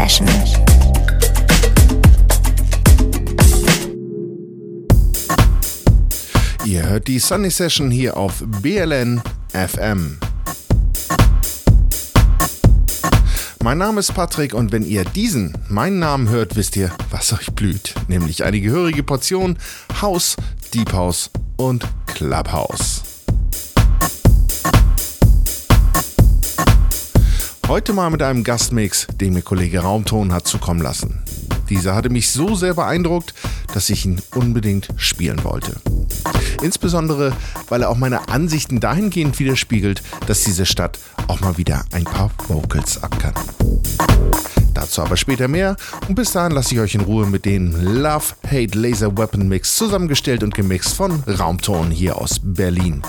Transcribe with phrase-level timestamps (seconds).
[0.00, 0.26] Session.
[6.64, 9.20] Ihr hört die Sunny Session hier auf BLN
[9.52, 10.18] FM.
[13.62, 17.52] Mein Name ist Patrick und wenn ihr diesen, meinen Namen hört, wisst ihr, was euch
[17.52, 17.94] blüht.
[18.08, 19.58] Nämlich eine gehörige Portion
[20.00, 20.36] House,
[20.72, 23.09] Deep House und Clubhouse.
[27.70, 31.22] Heute mal mit einem Gastmix, den mir Kollege Raumton hat zukommen lassen.
[31.68, 33.32] Dieser hatte mich so sehr beeindruckt,
[33.72, 35.76] dass ich ihn unbedingt spielen wollte.
[36.64, 37.32] Insbesondere,
[37.68, 40.98] weil er auch meine Ansichten dahingehend widerspiegelt, dass diese Stadt
[41.28, 43.34] auch mal wieder ein paar Vocals ab kann.
[44.74, 45.76] Dazu aber später mehr
[46.08, 49.76] und bis dahin lasse ich euch in Ruhe mit dem Love Hate Laser Weapon Mix
[49.76, 53.00] zusammengestellt und gemixt von Raumton hier aus Berlin.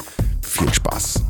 [0.44, 1.24] Viel Spaß!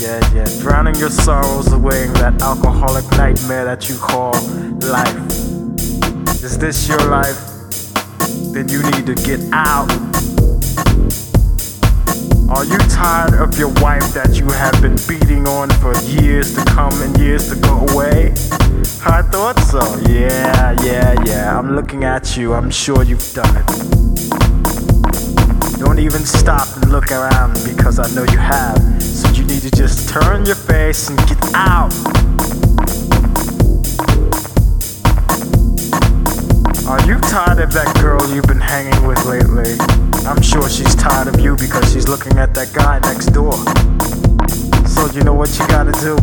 [0.00, 0.46] Yeah, yeah.
[0.62, 4.32] Drowning your sorrows away in that alcoholic nightmare that you call
[4.80, 5.14] life.
[6.42, 7.36] Is this your life?
[8.54, 9.90] Then you need to get out.
[12.48, 16.64] Are you tired of your wife that you have been beating on for years to
[16.64, 18.30] come and years to go away?
[19.04, 19.82] I thought so.
[20.08, 21.58] Yeah, yeah, yeah.
[21.58, 22.54] I'm looking at you.
[22.54, 23.66] I'm sure you've done it.
[25.78, 28.80] Don't even stop and look around because I know you have.
[29.62, 31.92] You to just turn your face and get out.
[36.88, 39.76] Are you tired of that girl you've been hanging with lately?
[40.26, 43.52] I'm sure she's tired of you because she's looking at that guy next door.
[44.88, 46.16] So you know what you gotta do?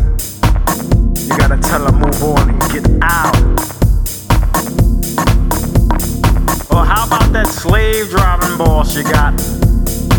[1.22, 3.38] You gotta tell her move on and get out.
[6.72, 9.57] Well, how about that slave driving boss you got?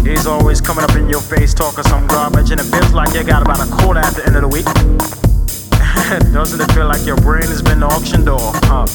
[0.04, 3.24] He's always coming up in your face talking some garbage, and it feels like you
[3.24, 4.64] got about a quarter at the end of the week.
[6.32, 8.86] Doesn't it feel like your brain has been auctioned off, huh?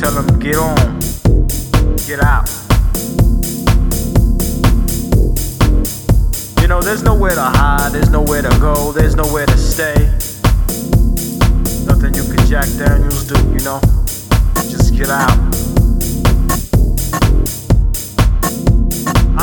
[0.00, 0.98] Tell him, get on,
[2.06, 2.50] get out.
[6.60, 9.94] You know, there's nowhere to hide, there's nowhere to go, there's nowhere to stay.
[11.86, 13.80] Nothing you can Jack Daniels do, you know?
[14.68, 15.71] Just get out.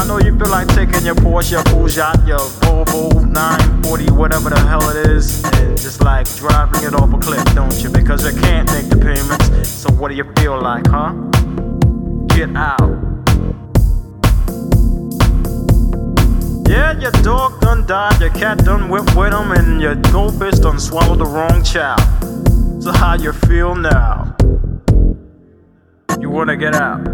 [0.09, 4.89] Know you feel like taking your Porsche, your Peugeot, your Volvo 940, whatever the hell
[4.89, 7.91] it is, and just like driving it off a cliff, don't you?
[7.91, 9.69] Because you can't make the payments.
[9.69, 11.13] So what do you feel like, huh?
[12.25, 12.89] Get out.
[16.67, 20.79] Yeah, your dog done died, your cat done whipped with him, and your goldfish done
[20.79, 22.01] swallowed the wrong child.
[22.81, 24.35] So how you feel now?
[26.19, 27.05] You wanna get out?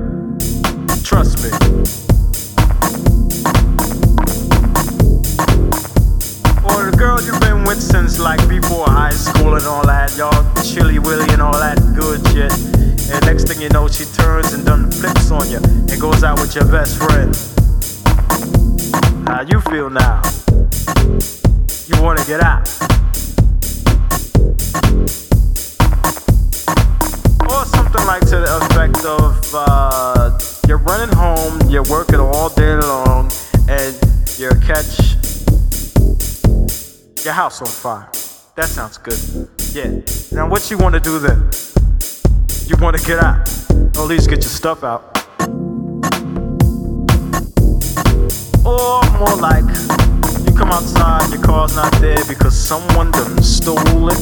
[1.03, 2.04] Trust me.
[6.97, 10.31] Girl you've been with since like before high school and all that, y'all
[10.63, 12.51] chilly willy and all that good shit.
[13.11, 16.39] And next thing you know, she turns and done flips on you and goes out
[16.39, 17.35] with your best friend.
[19.27, 20.21] How you feel now?
[21.87, 22.67] You wanna get out?
[27.49, 32.75] Or something like to the effect of uh, you're running home, you're working all day
[32.75, 33.31] long,
[33.67, 33.95] and
[34.37, 35.15] you catch
[37.25, 38.07] your house on fire.
[38.55, 39.17] That sounds good.
[39.73, 39.99] Yeah.
[40.31, 41.49] Now, what you want to do then?
[42.67, 43.49] You want to get out,
[43.97, 45.01] or at least get your stuff out.
[48.63, 49.65] Or more like,
[50.45, 54.19] you come outside, your car's not there because someone done stole it.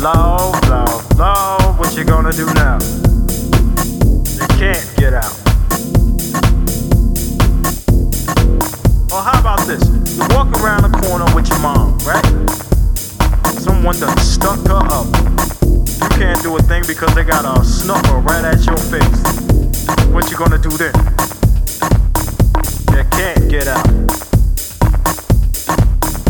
[0.00, 2.78] Love, love, love, what you gonna do now?
[4.32, 5.36] You can't get out.
[9.12, 10.07] Or how about this?
[10.18, 12.26] You walk around the corner with your mom, right?
[13.54, 15.06] Someone done stuck her up.
[15.62, 19.22] You can't do a thing because they got a snuffer right at your face.
[20.10, 20.90] What you gonna do then?
[22.90, 23.86] You can't get out.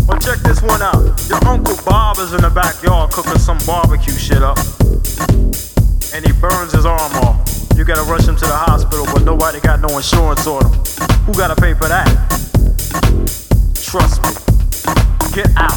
[0.05, 1.08] Well, check this one out.
[1.25, 4.58] Your Uncle Bob is in the backyard cooking some barbecue shit up.
[6.12, 7.40] And he burns his arm off.
[7.75, 10.73] You gotta rush him to the hospital, but nobody got no insurance on him.
[11.25, 13.48] Who gotta pay for that?
[13.90, 14.29] Trust me.
[15.32, 15.73] Get out.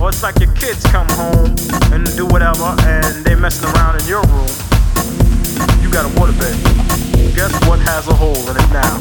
[0.00, 1.54] Or It's like your kids come home
[1.92, 4.48] and do whatever, and they messing around in your room.
[5.82, 6.56] You got a waterbed.
[7.34, 8.98] Guess what has a hole in it now?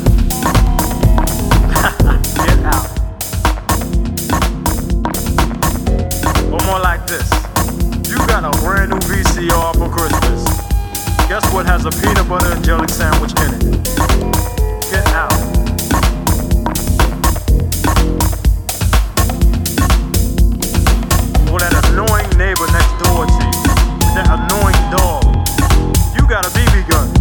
[2.45, 2.91] Get out.
[6.51, 7.40] Or more like this.
[8.31, 10.45] Got a brand new VCR for Christmas.
[11.27, 13.83] Guess what has a peanut butter and jelly sandwich in it?
[14.89, 15.33] Get out.
[21.51, 23.51] Or that annoying neighbor next door to you.
[24.15, 25.27] That annoying dog.
[26.15, 27.20] You got a BB gun.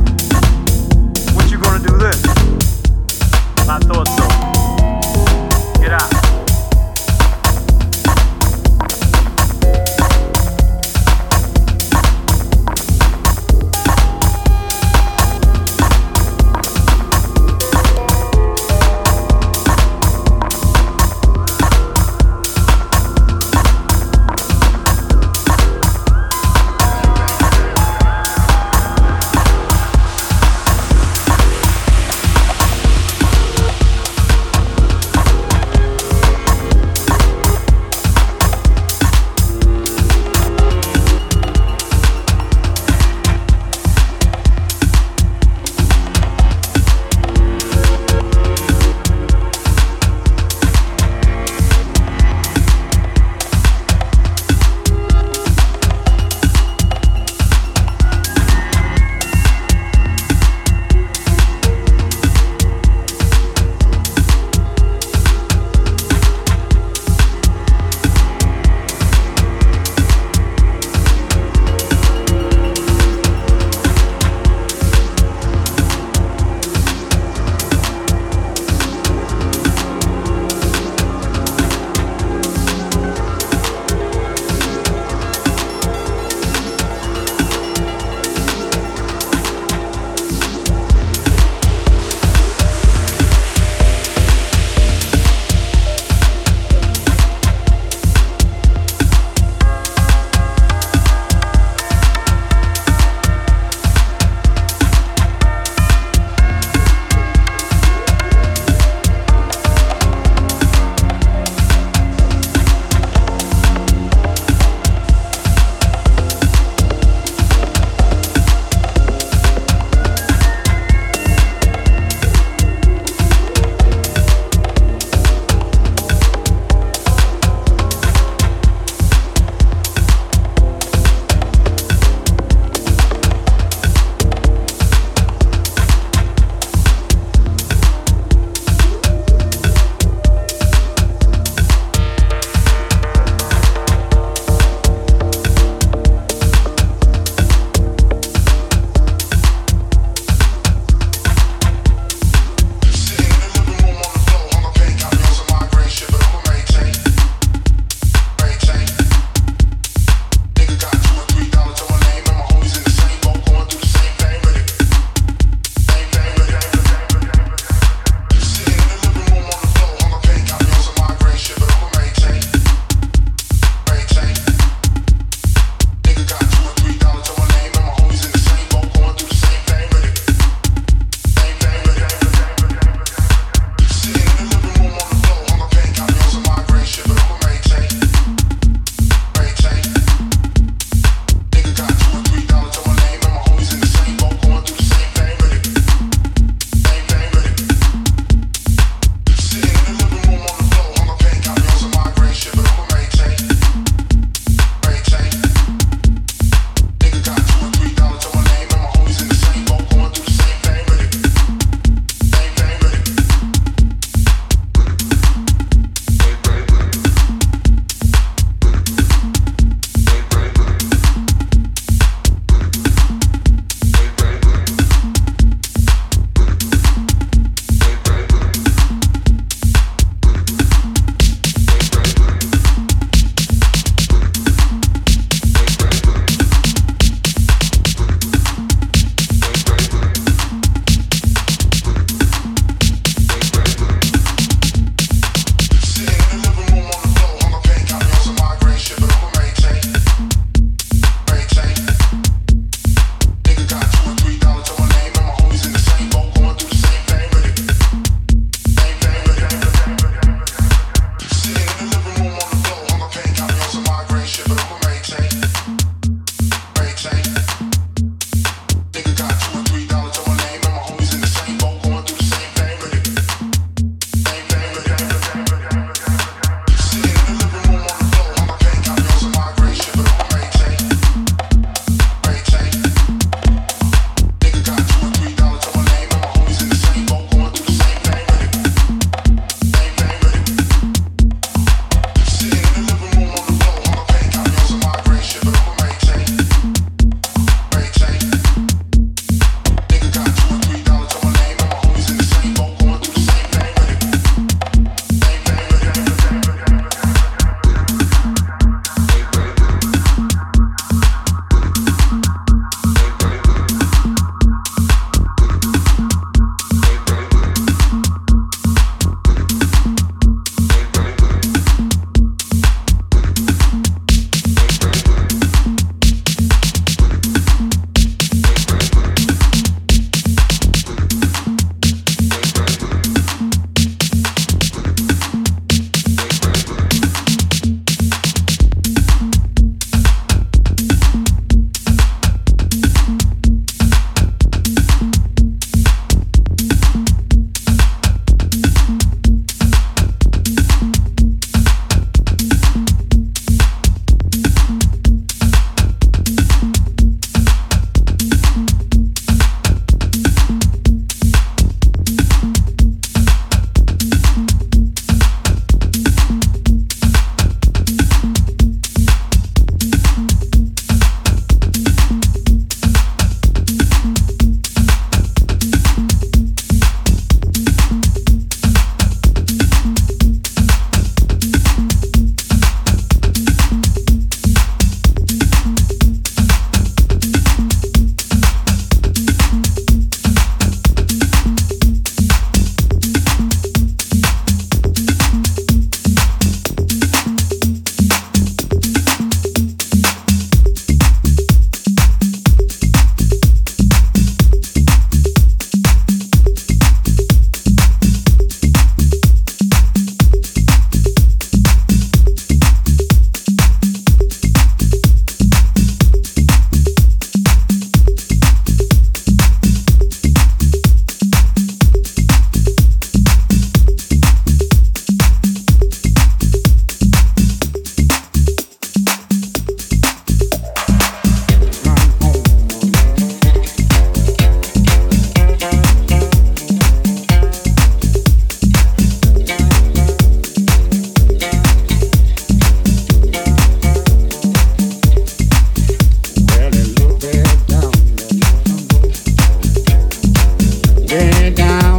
[451.11, 451.90] Get down.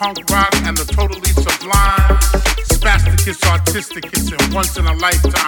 [0.00, 2.16] punk rock and the totally sublime.
[2.64, 5.39] Spastic artisticist, artistic and once in a lifetime.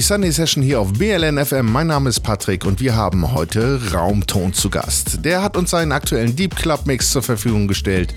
[0.00, 1.70] Sunday Session hier auf BLN FM.
[1.70, 5.24] Mein Name ist Patrick und wir haben heute Raumton zu Gast.
[5.24, 8.14] Der hat uns seinen aktuellen Deep Club Mix zur Verfügung gestellt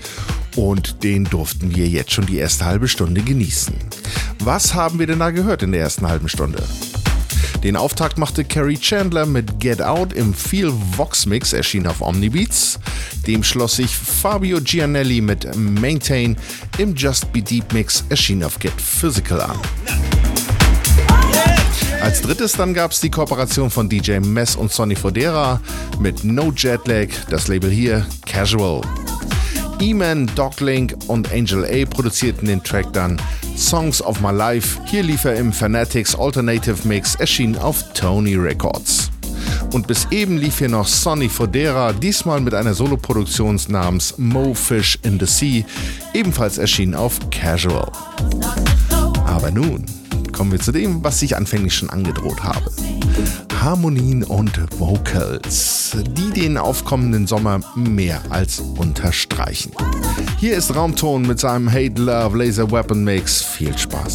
[0.56, 3.74] und den durften wir jetzt schon die erste halbe Stunde genießen.
[4.40, 6.62] Was haben wir denn da gehört in der ersten halben Stunde?
[7.62, 12.78] Den Auftakt machte Carrie Chandler mit Get Out im Feel Vox Mix, erschien auf Omnibeats.
[13.26, 16.36] Dem schloss sich Fabio Gianelli mit Maintain
[16.78, 19.58] im Just Be Deep Mix, erschien auf Get Physical an.
[22.04, 25.58] Als drittes dann gab es die Kooperation von DJ Mess und Sonny Fodera
[25.98, 28.82] mit No Jetlag, das Label hier Casual.
[29.80, 33.18] E-Man, Doglink und Angel A produzierten den Track dann
[33.56, 34.82] Songs of My Life.
[34.84, 39.10] Hier lief er im Fanatics Alternative Mix, erschien auf Tony Records.
[39.72, 44.98] Und bis eben lief hier noch Sonny Fodera, diesmal mit einer Soloproduktion namens Mo Fish
[45.04, 45.64] in the Sea,
[46.12, 47.90] ebenfalls erschienen auf Casual.
[49.26, 49.86] Aber nun
[50.34, 52.70] kommen wir zu dem, was ich anfänglich schon angedroht habe.
[53.62, 59.72] Harmonien und Vocals, die den aufkommenden Sommer mehr als unterstreichen.
[60.38, 63.42] Hier ist Raumton mit seinem Hate Love Laser Weapon Mix.
[63.42, 64.14] Viel Spaß.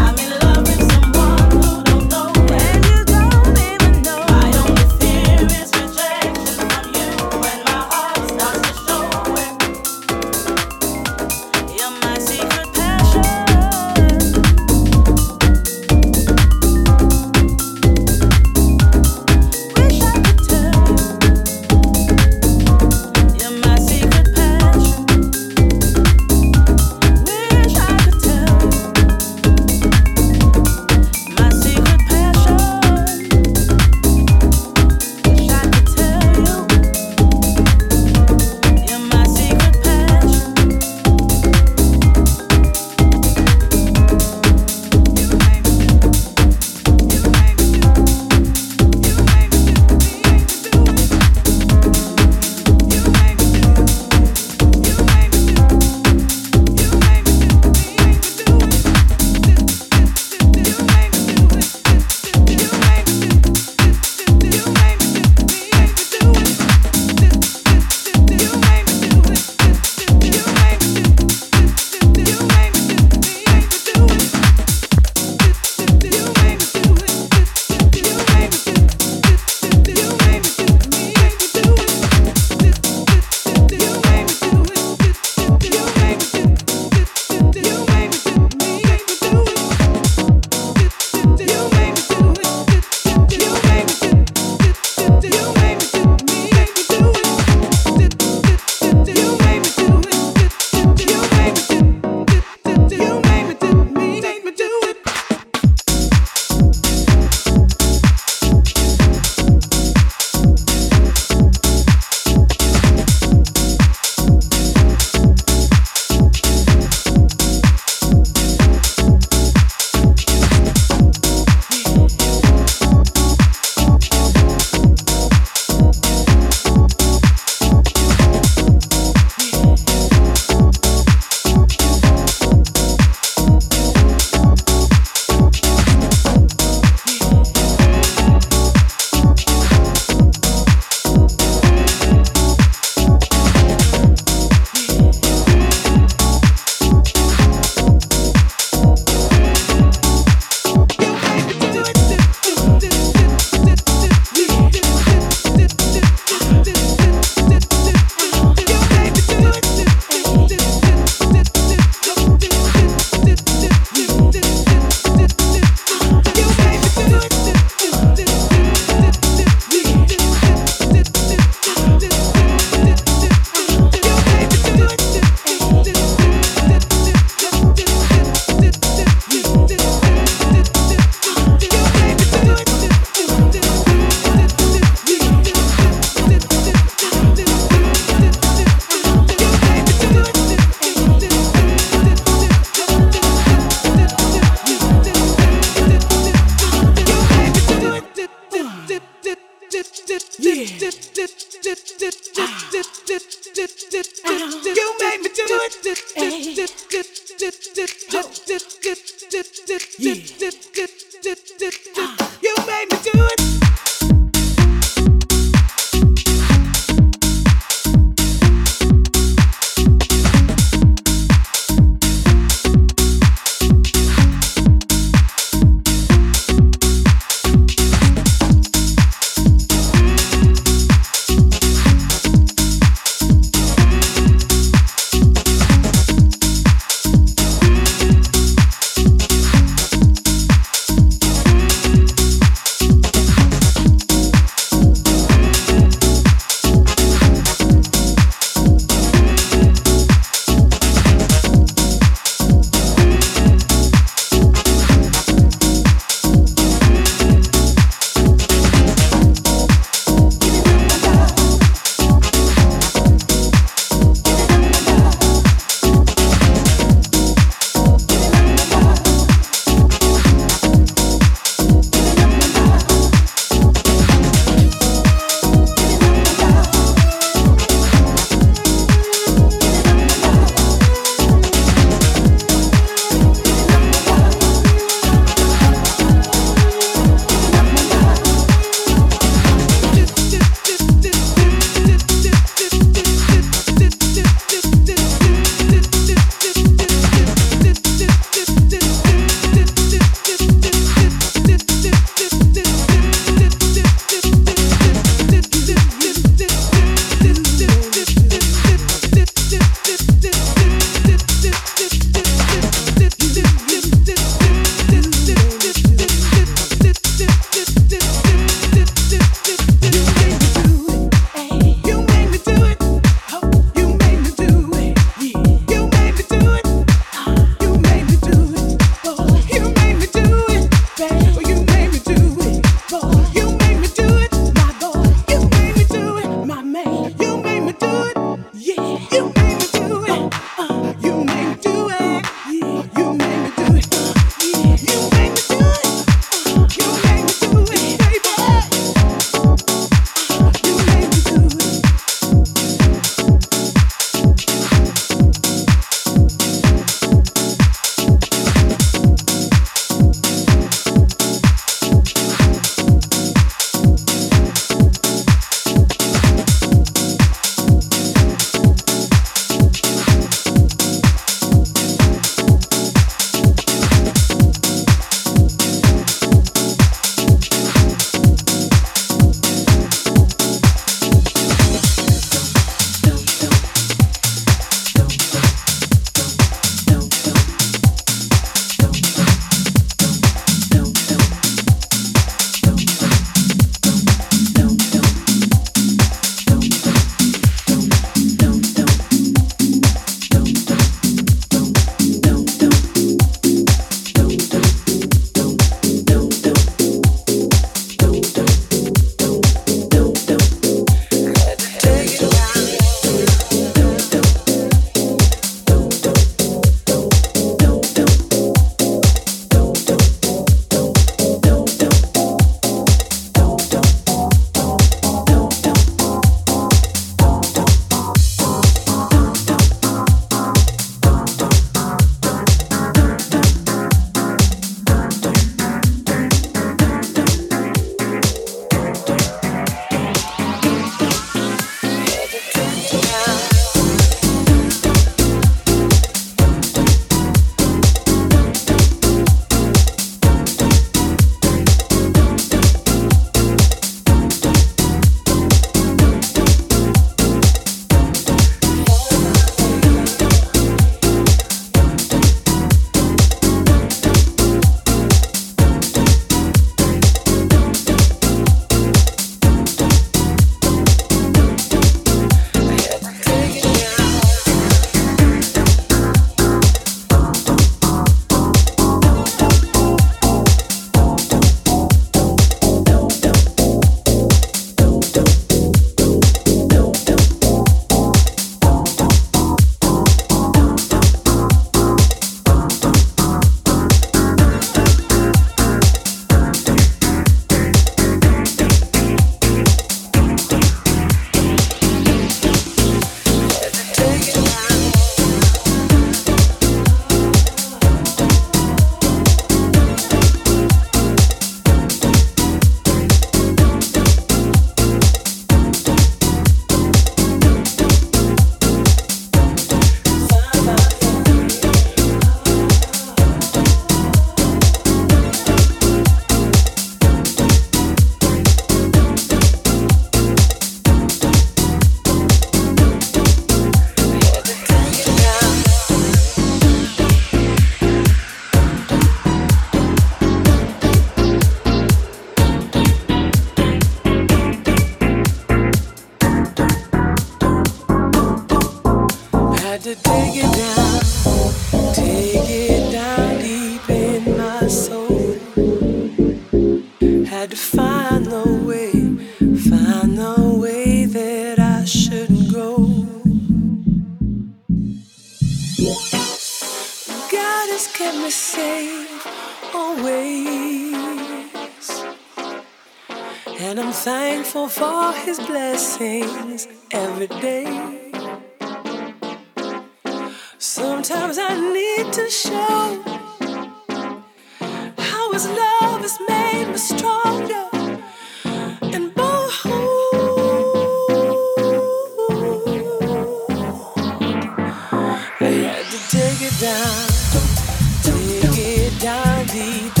[598.33, 600.00] It down deep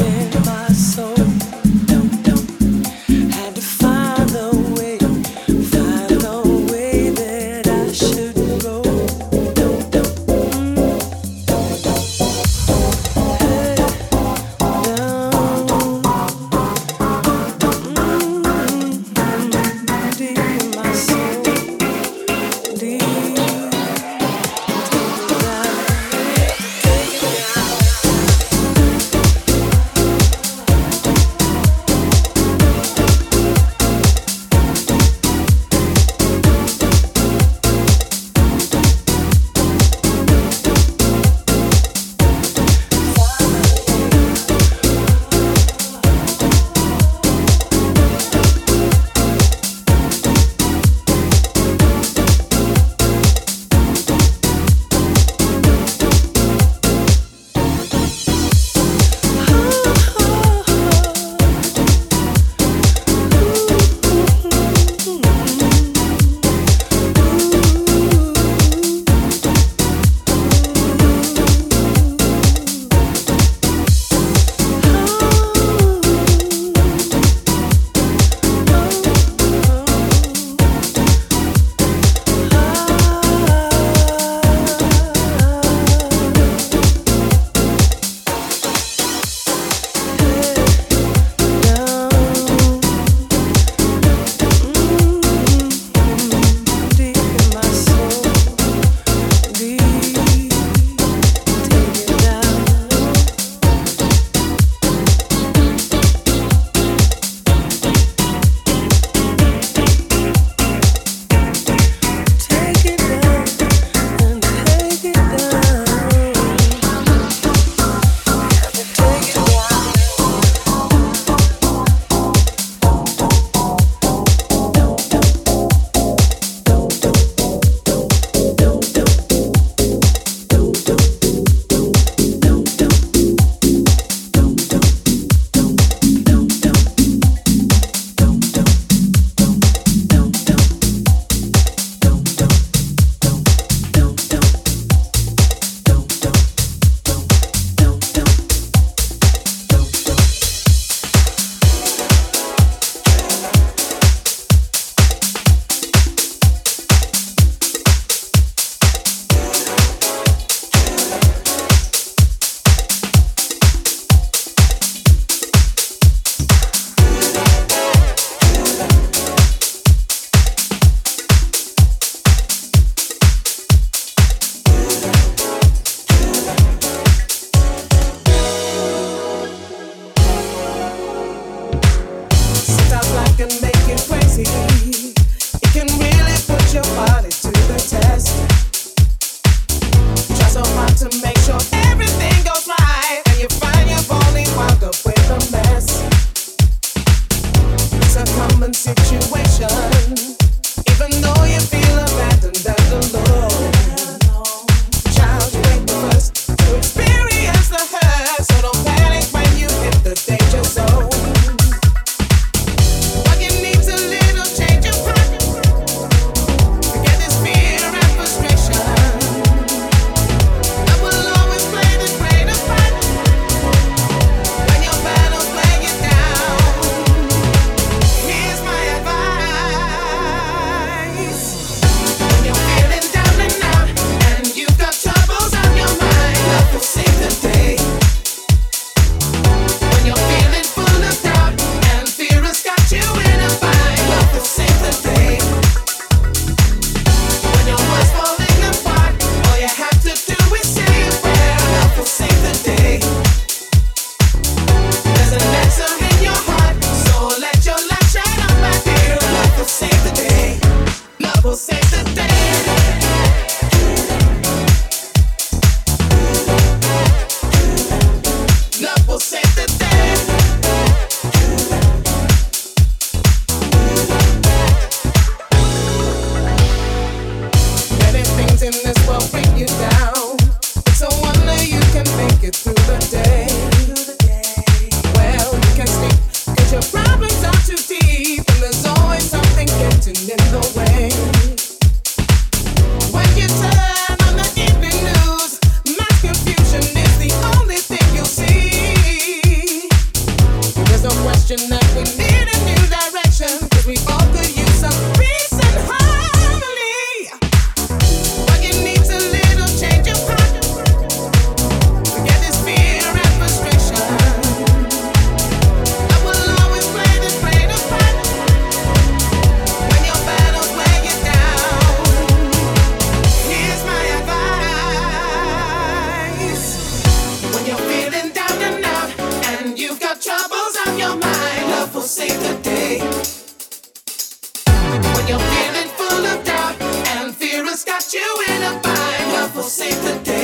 [339.71, 340.41] Save the day.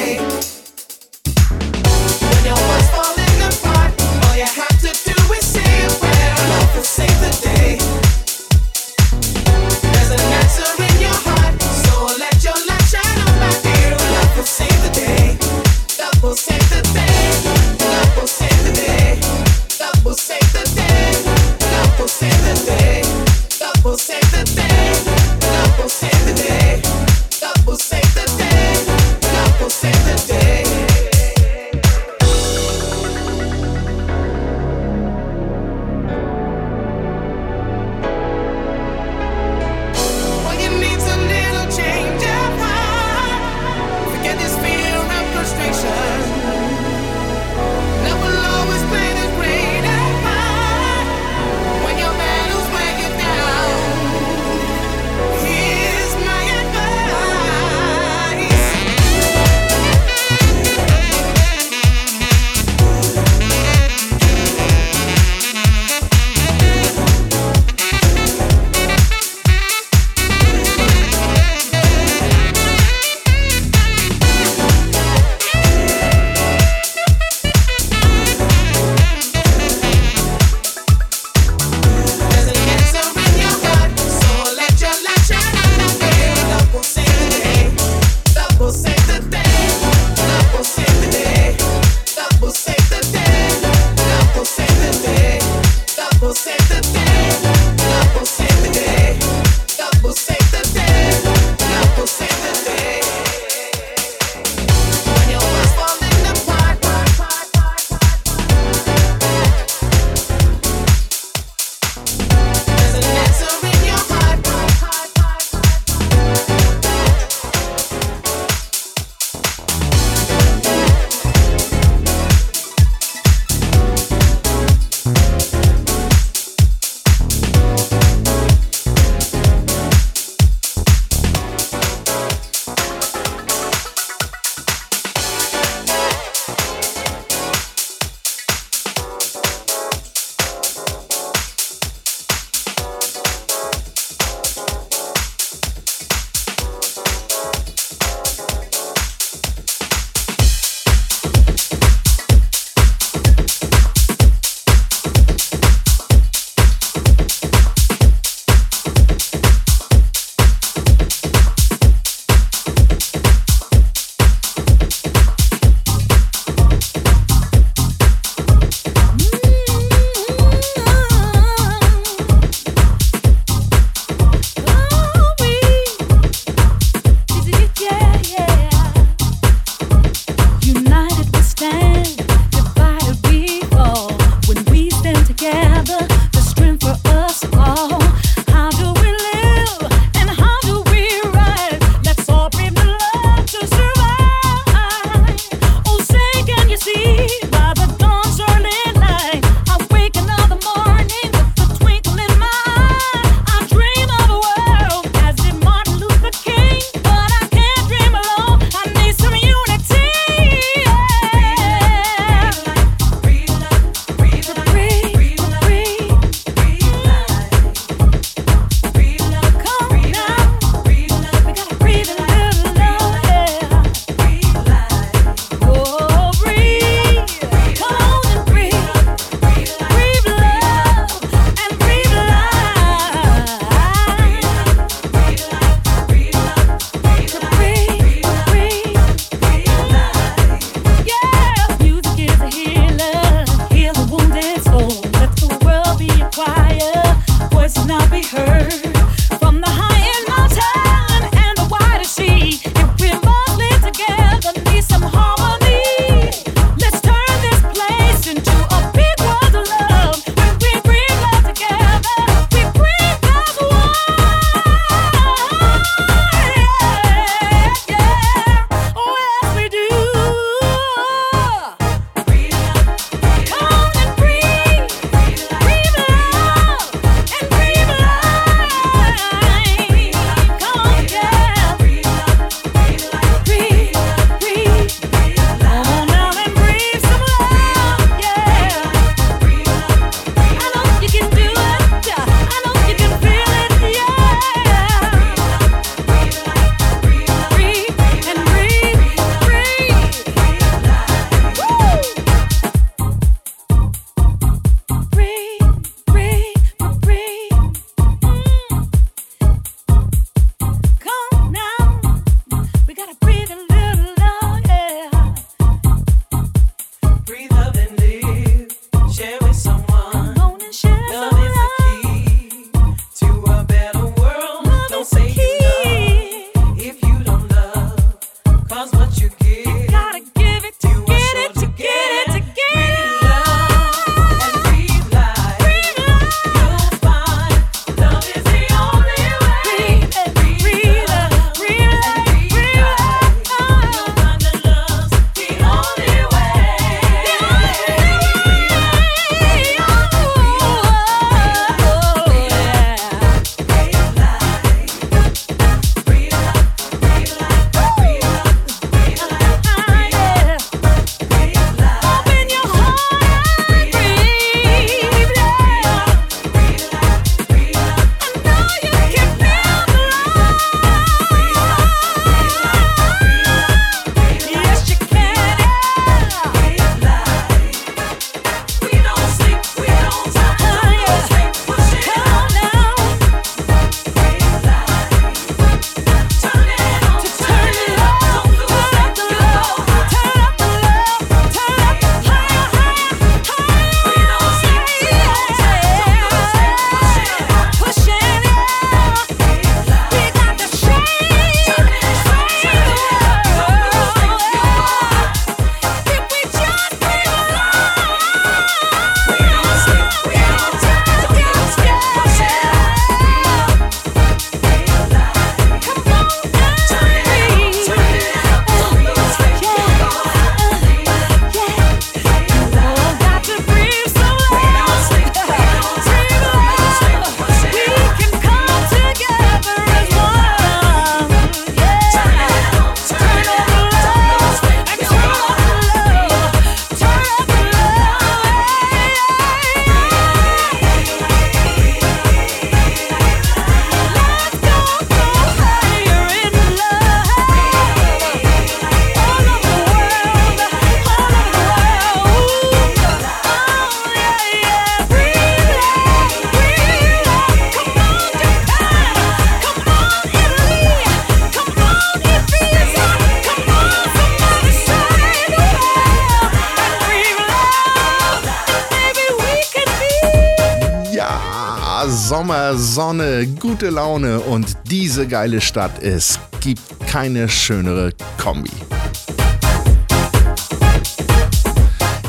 [473.60, 476.01] Gute Laune und diese geile Stadt.
[476.01, 478.72] Es gibt keine schönere Kombi.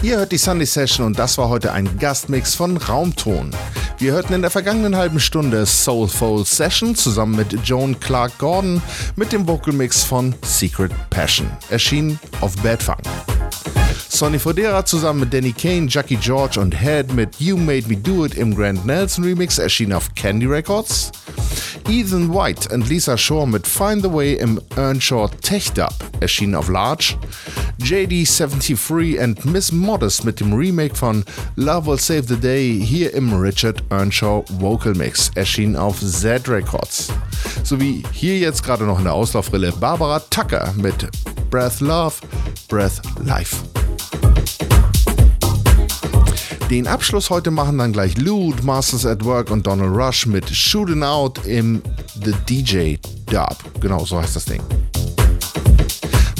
[0.02, 3.50] Ihr hört die Sunday Session und das war heute ein Gastmix von Raumton.
[3.98, 8.80] Wir hörten in der vergangenen halben Stunde Soulful Session zusammen mit Joan Clark Gordon
[9.16, 13.02] mit dem Vocalmix von Secret Passion, erschienen auf Bad Funk.
[14.18, 18.26] Sonny Fodera zusammen mit Danny Kane, Jackie George und Head mit You Made Me Do
[18.26, 21.12] It im Grant Nelson Remix erschien auf Candy Records.
[21.88, 26.68] Ethan White und Lisa Shaw mit Find the Way im Earnshaw Tech Dub erschienen auf
[26.68, 27.14] Large.
[27.80, 31.24] JD73 und Miss Modest mit dem Remake von
[31.56, 37.08] Love Will Save the Day hier im Richard Earnshaw Vocal Mix erschienen auf Z Records.
[37.64, 41.08] Sowie hier jetzt gerade noch in der Auslaufrille Barbara Tucker mit
[41.50, 42.16] Breath Love,
[42.68, 43.56] Breath Life.
[46.70, 51.02] Den Abschluss heute machen dann gleich Lude, Masters at Work und Donald Rush mit Shooting
[51.02, 51.80] Out im
[52.22, 53.56] The DJ Dub.
[53.80, 54.60] Genau, so heißt das Ding.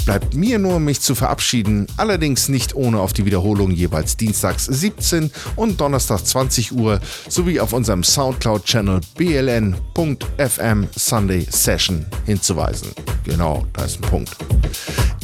[0.09, 5.29] Bleibt mir nur, mich zu verabschieden, allerdings nicht ohne auf die Wiederholung jeweils dienstags 17
[5.55, 12.89] und Donnerstag 20 Uhr sowie auf unserem Soundcloud-Channel bln.fm Sunday Session hinzuweisen.
[13.23, 14.35] Genau, da ist ein Punkt.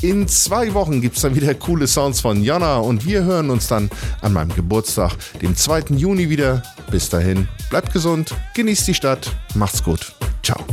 [0.04, 3.66] In zwei Wochen gibt es dann wieder coole Sounds von Jana und wir hören uns
[3.68, 3.90] dann
[4.22, 5.96] an meinem Geburtstag, dem 2.
[5.96, 6.62] Juni wieder.
[6.92, 10.14] Bis dahin, bleibt gesund, genießt die Stadt, macht's gut.
[10.44, 10.64] Ciao.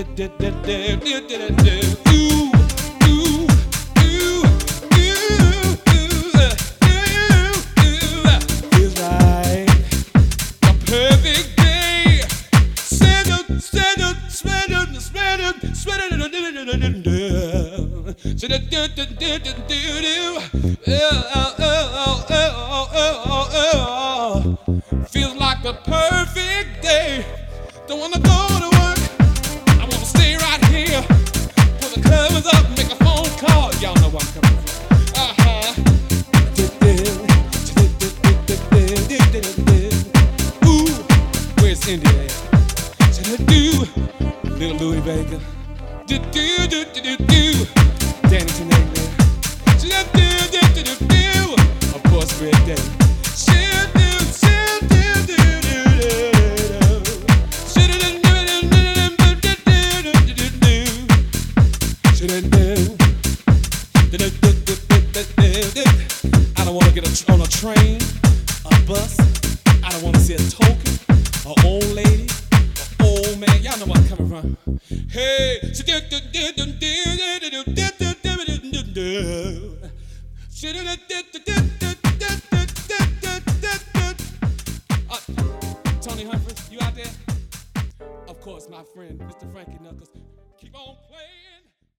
[0.00, 0.49] did, did, did.